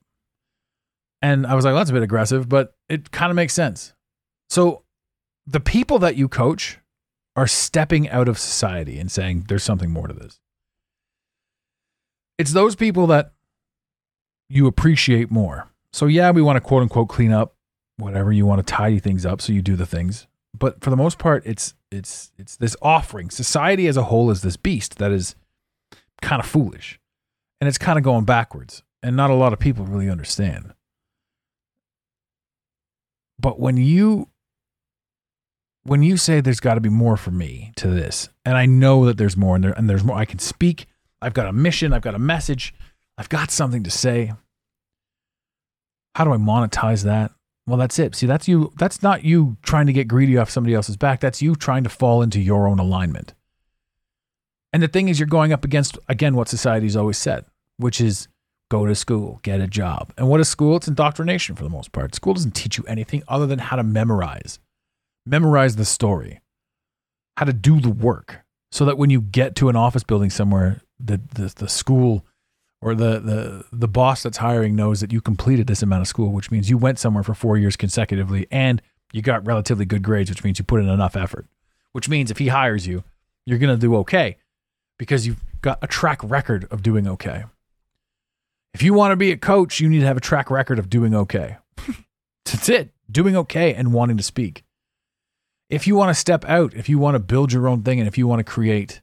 And 1.20 1.46
I 1.46 1.54
was 1.54 1.64
like, 1.64 1.72
well, 1.72 1.80
that's 1.80 1.90
a 1.90 1.94
bit 1.94 2.04
aggressive, 2.04 2.48
but 2.48 2.76
it 2.88 3.10
kind 3.10 3.30
of 3.30 3.36
makes 3.36 3.54
sense. 3.54 3.92
So 4.50 4.83
the 5.46 5.60
people 5.60 5.98
that 5.98 6.16
you 6.16 6.28
coach 6.28 6.78
are 7.36 7.46
stepping 7.46 8.08
out 8.08 8.28
of 8.28 8.38
society 8.38 8.98
and 8.98 9.10
saying 9.10 9.46
there's 9.48 9.64
something 9.64 9.90
more 9.90 10.06
to 10.06 10.14
this. 10.14 10.40
It's 12.38 12.52
those 12.52 12.74
people 12.74 13.06
that 13.08 13.32
you 14.48 14.66
appreciate 14.66 15.30
more. 15.30 15.70
So 15.92 16.06
yeah, 16.06 16.30
we 16.30 16.42
want 16.42 16.56
to 16.56 16.60
quote 16.60 16.82
unquote 16.82 17.08
clean 17.08 17.32
up 17.32 17.54
whatever 17.96 18.32
you 18.32 18.46
want 18.46 18.64
to 18.64 18.72
tidy 18.72 18.98
things 18.98 19.24
up 19.24 19.40
so 19.40 19.52
you 19.52 19.62
do 19.62 19.76
the 19.76 19.86
things. 19.86 20.26
But 20.56 20.82
for 20.82 20.90
the 20.90 20.96
most 20.96 21.18
part, 21.18 21.42
it's 21.44 21.74
it's 21.90 22.32
it's 22.38 22.56
this 22.56 22.76
offering. 22.80 23.30
Society 23.30 23.86
as 23.86 23.96
a 23.96 24.04
whole 24.04 24.30
is 24.30 24.42
this 24.42 24.56
beast 24.56 24.98
that 24.98 25.10
is 25.10 25.34
kind 26.22 26.40
of 26.40 26.46
foolish. 26.48 27.00
And 27.60 27.68
it's 27.68 27.78
kind 27.78 27.98
of 27.98 28.04
going 28.04 28.24
backwards. 28.24 28.82
And 29.02 29.16
not 29.16 29.30
a 29.30 29.34
lot 29.34 29.52
of 29.52 29.58
people 29.58 29.84
really 29.84 30.10
understand. 30.10 30.72
But 33.38 33.60
when 33.60 33.76
you 33.76 34.28
when 35.84 36.02
you 36.02 36.16
say 36.16 36.40
there's 36.40 36.60
got 36.60 36.74
to 36.74 36.80
be 36.80 36.88
more 36.88 37.16
for 37.16 37.30
me 37.30 37.72
to 37.76 37.88
this, 37.88 38.28
and 38.44 38.56
I 38.56 38.66
know 38.66 39.04
that 39.06 39.16
there's 39.16 39.36
more 39.36 39.54
and, 39.54 39.64
there, 39.64 39.72
and 39.72 39.88
there's 39.88 40.04
more, 40.04 40.16
I 40.16 40.24
can 40.24 40.38
speak. 40.38 40.86
I've 41.22 41.34
got 41.34 41.46
a 41.46 41.52
mission. 41.52 41.92
I've 41.92 42.02
got 42.02 42.14
a 42.14 42.18
message. 42.18 42.74
I've 43.16 43.28
got 43.28 43.50
something 43.50 43.82
to 43.84 43.90
say. 43.90 44.32
How 46.14 46.24
do 46.24 46.32
I 46.32 46.36
monetize 46.36 47.04
that? 47.04 47.32
Well, 47.66 47.78
that's 47.78 47.98
it. 47.98 48.14
See, 48.14 48.26
that's 48.26 48.46
you. 48.46 48.72
That's 48.78 49.02
not 49.02 49.24
you 49.24 49.56
trying 49.62 49.86
to 49.86 49.92
get 49.92 50.08
greedy 50.08 50.36
off 50.36 50.50
somebody 50.50 50.74
else's 50.74 50.96
back. 50.96 51.20
That's 51.20 51.40
you 51.40 51.54
trying 51.54 51.84
to 51.84 51.90
fall 51.90 52.22
into 52.22 52.40
your 52.40 52.68
own 52.68 52.78
alignment. 52.78 53.34
And 54.72 54.82
the 54.82 54.88
thing 54.88 55.08
is, 55.08 55.18
you're 55.18 55.26
going 55.26 55.52
up 55.52 55.64
against, 55.64 55.98
again, 56.08 56.34
what 56.34 56.48
society's 56.48 56.96
always 56.96 57.16
said, 57.16 57.44
which 57.78 58.00
is 58.00 58.28
go 58.70 58.86
to 58.86 58.94
school, 58.94 59.40
get 59.42 59.60
a 59.60 59.66
job. 59.66 60.12
And 60.18 60.28
what 60.28 60.40
is 60.40 60.48
school? 60.48 60.76
It's 60.76 60.88
indoctrination 60.88 61.54
for 61.54 61.62
the 61.62 61.70
most 61.70 61.92
part. 61.92 62.14
School 62.14 62.34
doesn't 62.34 62.54
teach 62.54 62.76
you 62.76 62.84
anything 62.86 63.22
other 63.28 63.46
than 63.46 63.60
how 63.60 63.76
to 63.76 63.82
memorize, 63.82 64.58
memorize 65.26 65.76
the 65.76 65.84
story, 65.84 66.40
how 67.36 67.44
to 67.44 67.52
do 67.52 67.80
the 67.80 67.90
work, 67.90 68.44
so 68.70 68.84
that 68.84 68.98
when 68.98 69.10
you 69.10 69.20
get 69.20 69.54
to 69.56 69.68
an 69.68 69.76
office 69.76 70.04
building 70.04 70.30
somewhere, 70.30 70.80
the, 70.98 71.20
the, 71.34 71.52
the 71.56 71.68
school 71.68 72.24
or 72.84 72.94
the, 72.94 73.18
the 73.18 73.64
the 73.72 73.88
boss 73.88 74.22
that's 74.22 74.36
hiring 74.36 74.76
knows 74.76 75.00
that 75.00 75.10
you 75.10 75.22
completed 75.22 75.66
this 75.66 75.82
amount 75.82 76.02
of 76.02 76.06
school, 76.06 76.32
which 76.32 76.50
means 76.50 76.68
you 76.68 76.76
went 76.76 76.98
somewhere 76.98 77.22
for 77.22 77.32
four 77.32 77.56
years 77.56 77.76
consecutively 77.76 78.46
and 78.50 78.82
you 79.10 79.22
got 79.22 79.46
relatively 79.46 79.86
good 79.86 80.02
grades, 80.02 80.28
which 80.28 80.44
means 80.44 80.58
you 80.58 80.64
put 80.64 80.80
in 80.80 80.88
enough 80.88 81.16
effort. 81.16 81.46
Which 81.92 82.10
means 82.10 82.30
if 82.30 82.38
he 82.38 82.48
hires 82.48 82.86
you, 82.86 83.02
you're 83.46 83.58
gonna 83.58 83.78
do 83.78 83.96
okay 83.96 84.36
because 84.98 85.26
you've 85.26 85.42
got 85.62 85.78
a 85.80 85.86
track 85.86 86.20
record 86.22 86.68
of 86.70 86.82
doing 86.82 87.08
okay. 87.08 87.44
If 88.74 88.82
you 88.82 88.92
want 88.92 89.12
to 89.12 89.16
be 89.16 89.30
a 89.30 89.36
coach, 89.38 89.80
you 89.80 89.88
need 89.88 90.00
to 90.00 90.06
have 90.06 90.16
a 90.18 90.20
track 90.20 90.50
record 90.50 90.78
of 90.78 90.90
doing 90.90 91.14
okay. 91.14 91.56
That's 92.44 92.68
it, 92.68 92.92
doing 93.10 93.34
okay 93.36 93.72
and 93.72 93.94
wanting 93.94 94.18
to 94.18 94.22
speak. 94.22 94.62
If 95.70 95.86
you 95.86 95.96
want 95.96 96.10
to 96.10 96.14
step 96.14 96.44
out, 96.44 96.74
if 96.74 96.88
you 96.88 96.98
want 96.98 97.14
to 97.14 97.18
build 97.18 97.52
your 97.52 97.68
own 97.68 97.82
thing, 97.82 97.98
and 97.98 98.06
if 98.06 98.18
you 98.18 98.26
want 98.26 98.40
to 98.40 98.44
create 98.44 99.00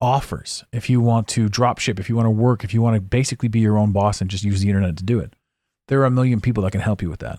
offers 0.00 0.64
if 0.72 0.88
you 0.88 1.00
want 1.00 1.28
to 1.28 1.48
drop 1.48 1.78
ship, 1.78 2.00
if 2.00 2.08
you 2.08 2.16
want 2.16 2.26
to 2.26 2.30
work, 2.30 2.64
if 2.64 2.72
you 2.72 2.80
want 2.80 2.94
to 2.96 3.00
basically 3.00 3.48
be 3.48 3.60
your 3.60 3.76
own 3.76 3.92
boss 3.92 4.20
and 4.20 4.30
just 4.30 4.44
use 4.44 4.60
the 4.60 4.68
internet 4.68 4.96
to 4.96 5.04
do 5.04 5.18
it. 5.18 5.34
There 5.88 6.00
are 6.00 6.06
a 6.06 6.10
million 6.10 6.40
people 6.40 6.62
that 6.62 6.72
can 6.72 6.80
help 6.80 7.02
you 7.02 7.10
with 7.10 7.20
that. 7.20 7.38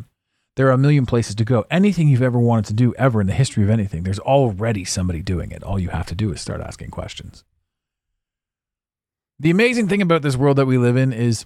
There 0.58 0.68
are 0.68 0.74
a 0.74 0.78
million 0.78 1.06
places 1.06 1.36
to 1.36 1.46
go. 1.46 1.66
Anything 1.72 2.10
you've 2.10 2.22
ever 2.22 2.38
wanted 2.38 2.66
to 2.66 2.74
do, 2.74 2.94
ever 2.96 3.22
in 3.22 3.28
the 3.28 3.34
history 3.34 3.64
of 3.64 3.70
anything, 3.70 4.04
there's 4.04 4.20
already 4.20 4.84
somebody 4.84 5.22
doing 5.22 5.52
it. 5.52 5.64
All 5.64 5.80
you 5.80 5.90
have 5.90 6.08
to 6.08 6.16
do 6.16 6.32
is 6.34 6.42
start 6.42 6.62
asking 6.62 6.92
questions. 6.92 7.44
The 9.40 9.50
amazing 9.50 9.88
thing 9.88 10.02
about 10.02 10.22
this 10.22 10.36
world 10.36 10.58
that 10.58 10.66
we 10.66 10.78
live 10.78 10.98
in 10.98 11.14
is 11.14 11.46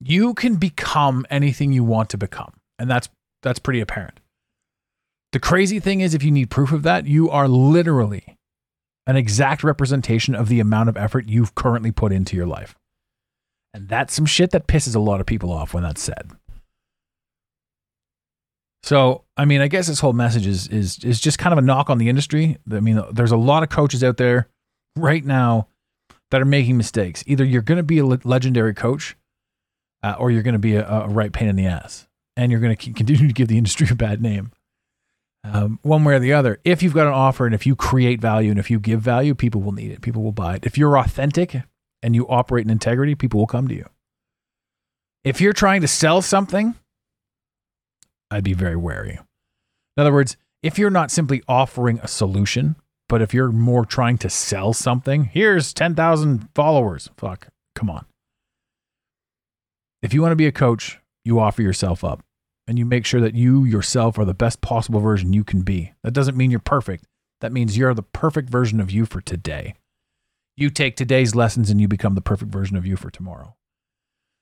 you 0.00 0.32
can 0.32 0.56
become 0.56 1.26
anything 1.28 1.72
you 1.72 1.84
want 1.84 2.08
to 2.10 2.18
become. 2.18 2.52
And 2.78 2.88
that's 2.88 3.08
that's 3.42 3.58
pretty 3.58 3.80
apparent. 3.80 4.20
The 5.32 5.40
crazy 5.40 5.80
thing 5.80 6.00
is 6.00 6.14
if 6.14 6.22
you 6.22 6.30
need 6.30 6.50
proof 6.50 6.72
of 6.72 6.82
that, 6.82 7.06
you 7.06 7.30
are 7.30 7.48
literally 7.48 8.36
an 9.06 9.16
exact 9.16 9.64
representation 9.64 10.34
of 10.34 10.48
the 10.48 10.60
amount 10.60 10.88
of 10.88 10.96
effort 10.96 11.28
you've 11.28 11.54
currently 11.54 11.90
put 11.90 12.12
into 12.12 12.36
your 12.36 12.46
life. 12.46 12.76
And 13.74 13.88
that's 13.88 14.12
some 14.12 14.26
shit 14.26 14.50
that 14.50 14.66
pisses 14.66 14.94
a 14.94 15.00
lot 15.00 15.20
of 15.20 15.26
people 15.26 15.50
off 15.50 15.72
when 15.72 15.82
that's 15.82 16.02
said. 16.02 16.30
So, 18.82 19.24
I 19.36 19.44
mean, 19.44 19.60
I 19.60 19.68
guess 19.68 19.86
this 19.86 20.00
whole 20.00 20.12
message 20.12 20.46
is 20.46 20.68
is 20.68 20.98
is 21.04 21.20
just 21.20 21.38
kind 21.38 21.52
of 21.52 21.58
a 21.58 21.66
knock 21.66 21.88
on 21.88 21.98
the 21.98 22.08
industry. 22.08 22.58
I 22.70 22.80
mean, 22.80 23.02
there's 23.12 23.32
a 23.32 23.36
lot 23.36 23.62
of 23.62 23.68
coaches 23.68 24.04
out 24.04 24.16
there 24.16 24.48
right 24.96 25.24
now 25.24 25.68
that 26.30 26.42
are 26.42 26.46
making 26.46 26.76
mistakes. 26.76 27.22
Either 27.26 27.44
you're 27.44 27.62
going 27.62 27.76
to 27.76 27.84
be 27.84 27.98
a 27.98 28.04
legendary 28.04 28.74
coach 28.74 29.16
uh, 30.02 30.16
or 30.18 30.30
you're 30.30 30.42
going 30.42 30.54
to 30.54 30.58
be 30.58 30.74
a, 30.74 30.86
a 30.86 31.08
right 31.08 31.32
pain 31.32 31.48
in 31.48 31.56
the 31.56 31.66
ass, 31.66 32.08
and 32.36 32.50
you're 32.50 32.60
going 32.60 32.76
to 32.76 32.92
continue 32.92 33.28
to 33.28 33.34
give 33.34 33.48
the 33.48 33.56
industry 33.56 33.86
a 33.90 33.94
bad 33.94 34.20
name. 34.20 34.50
Um, 35.44 35.80
one 35.82 36.04
way 36.04 36.14
or 36.14 36.18
the 36.20 36.32
other. 36.32 36.60
If 36.64 36.82
you've 36.82 36.94
got 36.94 37.08
an 37.08 37.12
offer 37.12 37.46
and 37.46 37.54
if 37.54 37.66
you 37.66 37.74
create 37.74 38.20
value 38.20 38.50
and 38.50 38.60
if 38.60 38.70
you 38.70 38.78
give 38.78 39.00
value, 39.00 39.34
people 39.34 39.60
will 39.60 39.72
need 39.72 39.90
it. 39.90 40.00
People 40.00 40.22
will 40.22 40.32
buy 40.32 40.56
it. 40.56 40.64
If 40.64 40.78
you're 40.78 40.96
authentic 40.96 41.56
and 42.02 42.14
you 42.14 42.28
operate 42.28 42.64
in 42.64 42.70
integrity, 42.70 43.14
people 43.14 43.40
will 43.40 43.48
come 43.48 43.66
to 43.68 43.74
you. 43.74 43.88
If 45.24 45.40
you're 45.40 45.52
trying 45.52 45.80
to 45.80 45.88
sell 45.88 46.22
something, 46.22 46.74
I'd 48.30 48.44
be 48.44 48.54
very 48.54 48.76
wary. 48.76 49.18
In 49.96 50.00
other 50.00 50.12
words, 50.12 50.36
if 50.62 50.78
you're 50.78 50.90
not 50.90 51.10
simply 51.10 51.42
offering 51.48 51.98
a 52.00 52.08
solution, 52.08 52.76
but 53.08 53.20
if 53.20 53.34
you're 53.34 53.52
more 53.52 53.84
trying 53.84 54.18
to 54.18 54.30
sell 54.30 54.72
something, 54.72 55.24
here's 55.24 55.74
10,000 55.74 56.48
followers. 56.54 57.10
Fuck, 57.16 57.48
come 57.74 57.90
on. 57.90 58.06
If 60.02 60.14
you 60.14 60.22
want 60.22 60.32
to 60.32 60.36
be 60.36 60.46
a 60.46 60.52
coach, 60.52 61.00
you 61.24 61.40
offer 61.40 61.62
yourself 61.62 62.04
up 62.04 62.24
and 62.66 62.78
you 62.78 62.84
make 62.84 63.04
sure 63.04 63.20
that 63.20 63.34
you 63.34 63.64
yourself 63.64 64.18
are 64.18 64.24
the 64.24 64.34
best 64.34 64.60
possible 64.60 65.00
version 65.00 65.32
you 65.32 65.44
can 65.44 65.62
be. 65.62 65.92
That 66.02 66.12
doesn't 66.12 66.36
mean 66.36 66.50
you're 66.50 66.60
perfect. 66.60 67.06
That 67.40 67.52
means 67.52 67.76
you're 67.76 67.94
the 67.94 68.02
perfect 68.02 68.48
version 68.50 68.80
of 68.80 68.90
you 68.90 69.04
for 69.04 69.20
today. 69.20 69.74
You 70.56 70.70
take 70.70 70.96
today's 70.96 71.34
lessons 71.34 71.70
and 71.70 71.80
you 71.80 71.88
become 71.88 72.14
the 72.14 72.20
perfect 72.20 72.52
version 72.52 72.76
of 72.76 72.86
you 72.86 72.96
for 72.96 73.10
tomorrow. 73.10 73.56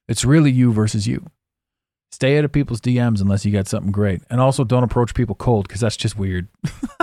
It's 0.08 0.24
really 0.24 0.50
you 0.50 0.72
versus 0.72 1.06
you. 1.06 1.26
Stay 2.12 2.36
out 2.36 2.44
of 2.44 2.52
people's 2.52 2.80
DMs 2.80 3.20
unless 3.20 3.44
you 3.46 3.52
got 3.52 3.68
something 3.68 3.92
great. 3.92 4.22
And 4.28 4.40
also 4.40 4.64
don't 4.64 4.82
approach 4.82 5.14
people 5.14 5.36
cold 5.36 5.68
because 5.68 5.80
that's 5.80 5.96
just 5.96 6.18
weird. 6.18 6.48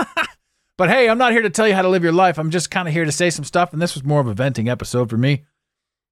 but 0.76 0.90
hey, 0.90 1.08
I'm 1.08 1.18
not 1.18 1.32
here 1.32 1.42
to 1.42 1.50
tell 1.50 1.66
you 1.66 1.74
how 1.74 1.82
to 1.82 1.88
live 1.88 2.02
your 2.02 2.12
life. 2.12 2.38
I'm 2.38 2.50
just 2.50 2.70
kind 2.70 2.86
of 2.86 2.92
here 2.94 3.06
to 3.06 3.12
say 3.12 3.30
some 3.30 3.44
stuff. 3.44 3.72
And 3.72 3.80
this 3.80 3.94
was 3.94 4.04
more 4.04 4.20
of 4.20 4.26
a 4.26 4.34
venting 4.34 4.68
episode 4.68 5.08
for 5.08 5.16
me. 5.16 5.46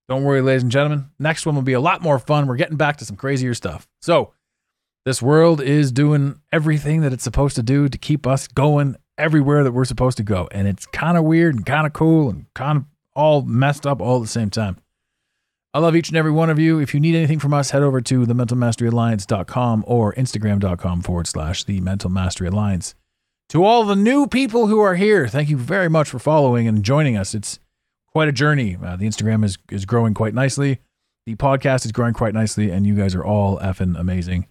Don't 0.08 0.24
worry, 0.24 0.40
ladies 0.40 0.62
and 0.62 0.72
gentlemen. 0.72 1.10
Next 1.18 1.44
one 1.44 1.54
will 1.54 1.62
be 1.62 1.72
a 1.72 1.80
lot 1.80 2.00
more 2.00 2.18
fun. 2.18 2.46
We're 2.46 2.56
getting 2.56 2.76
back 2.76 2.96
to 2.98 3.04
some 3.04 3.16
crazier 3.16 3.54
stuff. 3.54 3.86
So, 4.00 4.32
this 5.06 5.22
world 5.22 5.62
is 5.62 5.92
doing 5.92 6.40
everything 6.52 7.00
that 7.02 7.12
it's 7.12 7.22
supposed 7.22 7.54
to 7.54 7.62
do 7.62 7.88
to 7.88 7.96
keep 7.96 8.26
us 8.26 8.48
going 8.48 8.96
everywhere 9.16 9.62
that 9.62 9.70
we're 9.70 9.84
supposed 9.84 10.16
to 10.16 10.24
go. 10.24 10.48
And 10.50 10.66
it's 10.66 10.84
kind 10.84 11.16
of 11.16 11.22
weird 11.22 11.54
and 11.54 11.64
kind 11.64 11.86
of 11.86 11.92
cool 11.92 12.28
and 12.28 12.52
kind 12.54 12.78
of 12.78 12.84
all 13.14 13.42
messed 13.42 13.86
up 13.86 14.00
all 14.02 14.16
at 14.16 14.22
the 14.22 14.28
same 14.28 14.50
time. 14.50 14.78
I 15.72 15.78
love 15.78 15.94
each 15.94 16.08
and 16.08 16.16
every 16.16 16.32
one 16.32 16.50
of 16.50 16.58
you. 16.58 16.80
If 16.80 16.92
you 16.92 16.98
need 16.98 17.14
anything 17.14 17.38
from 17.38 17.54
us, 17.54 17.70
head 17.70 17.84
over 17.84 18.00
to 18.00 18.26
the 18.26 18.34
mentalmasteryalliance.com 18.34 19.84
or 19.86 20.12
instagram.com 20.14 21.02
forward 21.02 21.28
slash 21.28 21.62
the 21.62 21.80
mental 21.80 22.10
mastery 22.10 22.48
alliance. 22.48 22.96
To 23.50 23.62
all 23.62 23.84
the 23.84 23.94
new 23.94 24.26
people 24.26 24.66
who 24.66 24.80
are 24.80 24.96
here, 24.96 25.28
thank 25.28 25.48
you 25.48 25.56
very 25.56 25.88
much 25.88 26.10
for 26.10 26.18
following 26.18 26.66
and 26.66 26.82
joining 26.82 27.16
us. 27.16 27.32
It's 27.32 27.60
quite 28.08 28.26
a 28.26 28.32
journey. 28.32 28.76
Uh, 28.82 28.96
the 28.96 29.06
Instagram 29.06 29.44
is, 29.44 29.56
is 29.70 29.84
growing 29.84 30.14
quite 30.14 30.34
nicely. 30.34 30.80
The 31.26 31.36
podcast 31.36 31.84
is 31.84 31.92
growing 31.92 32.14
quite 32.14 32.34
nicely, 32.34 32.70
and 32.70 32.84
you 32.84 32.96
guys 32.96 33.14
are 33.14 33.24
all 33.24 33.60
effing 33.60 33.96
amazing. 33.96 34.48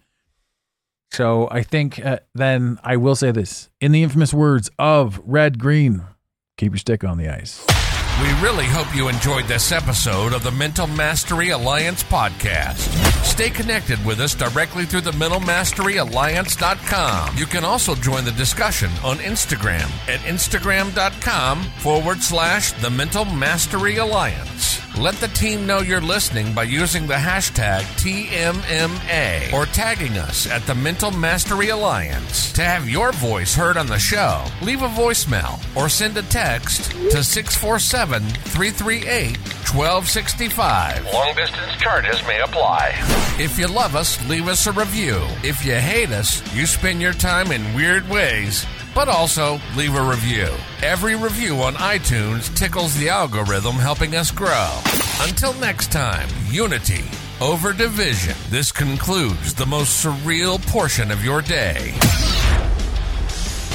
So 1.10 1.48
I 1.50 1.62
think 1.62 2.04
uh, 2.04 2.18
then 2.34 2.78
I 2.82 2.96
will 2.96 3.16
say 3.16 3.30
this 3.30 3.70
in 3.80 3.92
the 3.92 4.02
infamous 4.02 4.34
words 4.34 4.70
of 4.78 5.20
Red 5.24 5.58
Green 5.58 6.04
keep 6.56 6.72
your 6.72 6.78
stick 6.78 7.04
on 7.04 7.18
the 7.18 7.28
ice. 7.28 7.64
We 8.20 8.28
really 8.40 8.64
hope 8.64 8.94
you 8.96 9.08
enjoyed 9.08 9.44
this 9.44 9.72
episode 9.72 10.32
of 10.32 10.42
the 10.42 10.50
Mental 10.50 10.86
Mastery 10.86 11.50
Alliance 11.50 12.02
podcast. 12.02 12.78
Stay 13.22 13.50
connected 13.50 14.02
with 14.06 14.20
us 14.20 14.34
directly 14.34 14.86
through 14.86 15.02
the 15.02 15.10
mentalmasteryalliance.com. 15.10 17.36
You 17.36 17.44
can 17.44 17.62
also 17.62 17.94
join 17.94 18.24
the 18.24 18.32
discussion 18.32 18.88
on 19.04 19.18
Instagram 19.18 19.90
at 20.08 20.20
instagram.com 20.20 21.64
forward 21.78 22.22
slash 22.22 22.72
the 22.80 22.88
Mental 22.88 23.26
Mastery 23.26 23.98
Alliance. 23.98 24.80
Let 24.96 25.16
the 25.16 25.28
team 25.28 25.66
know 25.66 25.80
you're 25.80 26.00
listening 26.00 26.54
by 26.54 26.62
using 26.62 27.06
the 27.06 27.16
hashtag 27.16 27.82
TMMA 28.00 29.52
or 29.52 29.66
tagging 29.66 30.16
us 30.16 30.50
at 30.50 30.62
the 30.62 30.74
Mental 30.74 31.10
Mastery 31.10 31.68
Alliance. 31.68 32.50
To 32.54 32.64
have 32.64 32.88
your 32.88 33.12
voice 33.12 33.54
heard 33.54 33.76
on 33.76 33.88
the 33.88 33.98
show, 33.98 34.42
leave 34.62 34.80
a 34.80 34.88
voicemail 34.88 35.60
or 35.76 35.90
send 35.90 36.16
a 36.16 36.22
text 36.22 36.92
to 37.10 37.22
647 37.22 38.05
338 38.14 39.36
1265. 39.36 41.04
Long 41.12 41.34
distance 41.34 41.72
charges 41.76 42.22
may 42.26 42.40
apply. 42.40 42.92
If 43.38 43.58
you 43.58 43.66
love 43.66 43.96
us, 43.96 44.24
leave 44.28 44.48
us 44.48 44.66
a 44.66 44.72
review. 44.72 45.20
If 45.42 45.64
you 45.64 45.74
hate 45.74 46.10
us, 46.10 46.42
you 46.54 46.66
spend 46.66 47.02
your 47.02 47.12
time 47.12 47.52
in 47.52 47.74
weird 47.74 48.08
ways 48.08 48.64
but 48.96 49.10
also 49.10 49.60
leave 49.76 49.94
a 49.94 50.02
review. 50.02 50.48
Every 50.82 51.16
review 51.16 51.56
on 51.56 51.74
iTunes 51.74 52.56
tickles 52.56 52.96
the 52.96 53.10
algorithm, 53.10 53.74
helping 53.74 54.16
us 54.16 54.30
grow. 54.30 54.70
Until 55.20 55.52
next 55.60 55.92
time, 55.92 56.26
unity 56.48 57.04
over 57.42 57.74
division. 57.74 58.34
This 58.48 58.72
concludes 58.72 59.52
the 59.52 59.66
most 59.66 60.02
surreal 60.02 60.66
portion 60.68 61.10
of 61.10 61.22
your 61.22 61.42
day. 61.42 61.92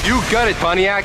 You 0.04 0.20
got 0.32 0.48
it, 0.48 0.56
Pontiac. 0.56 1.04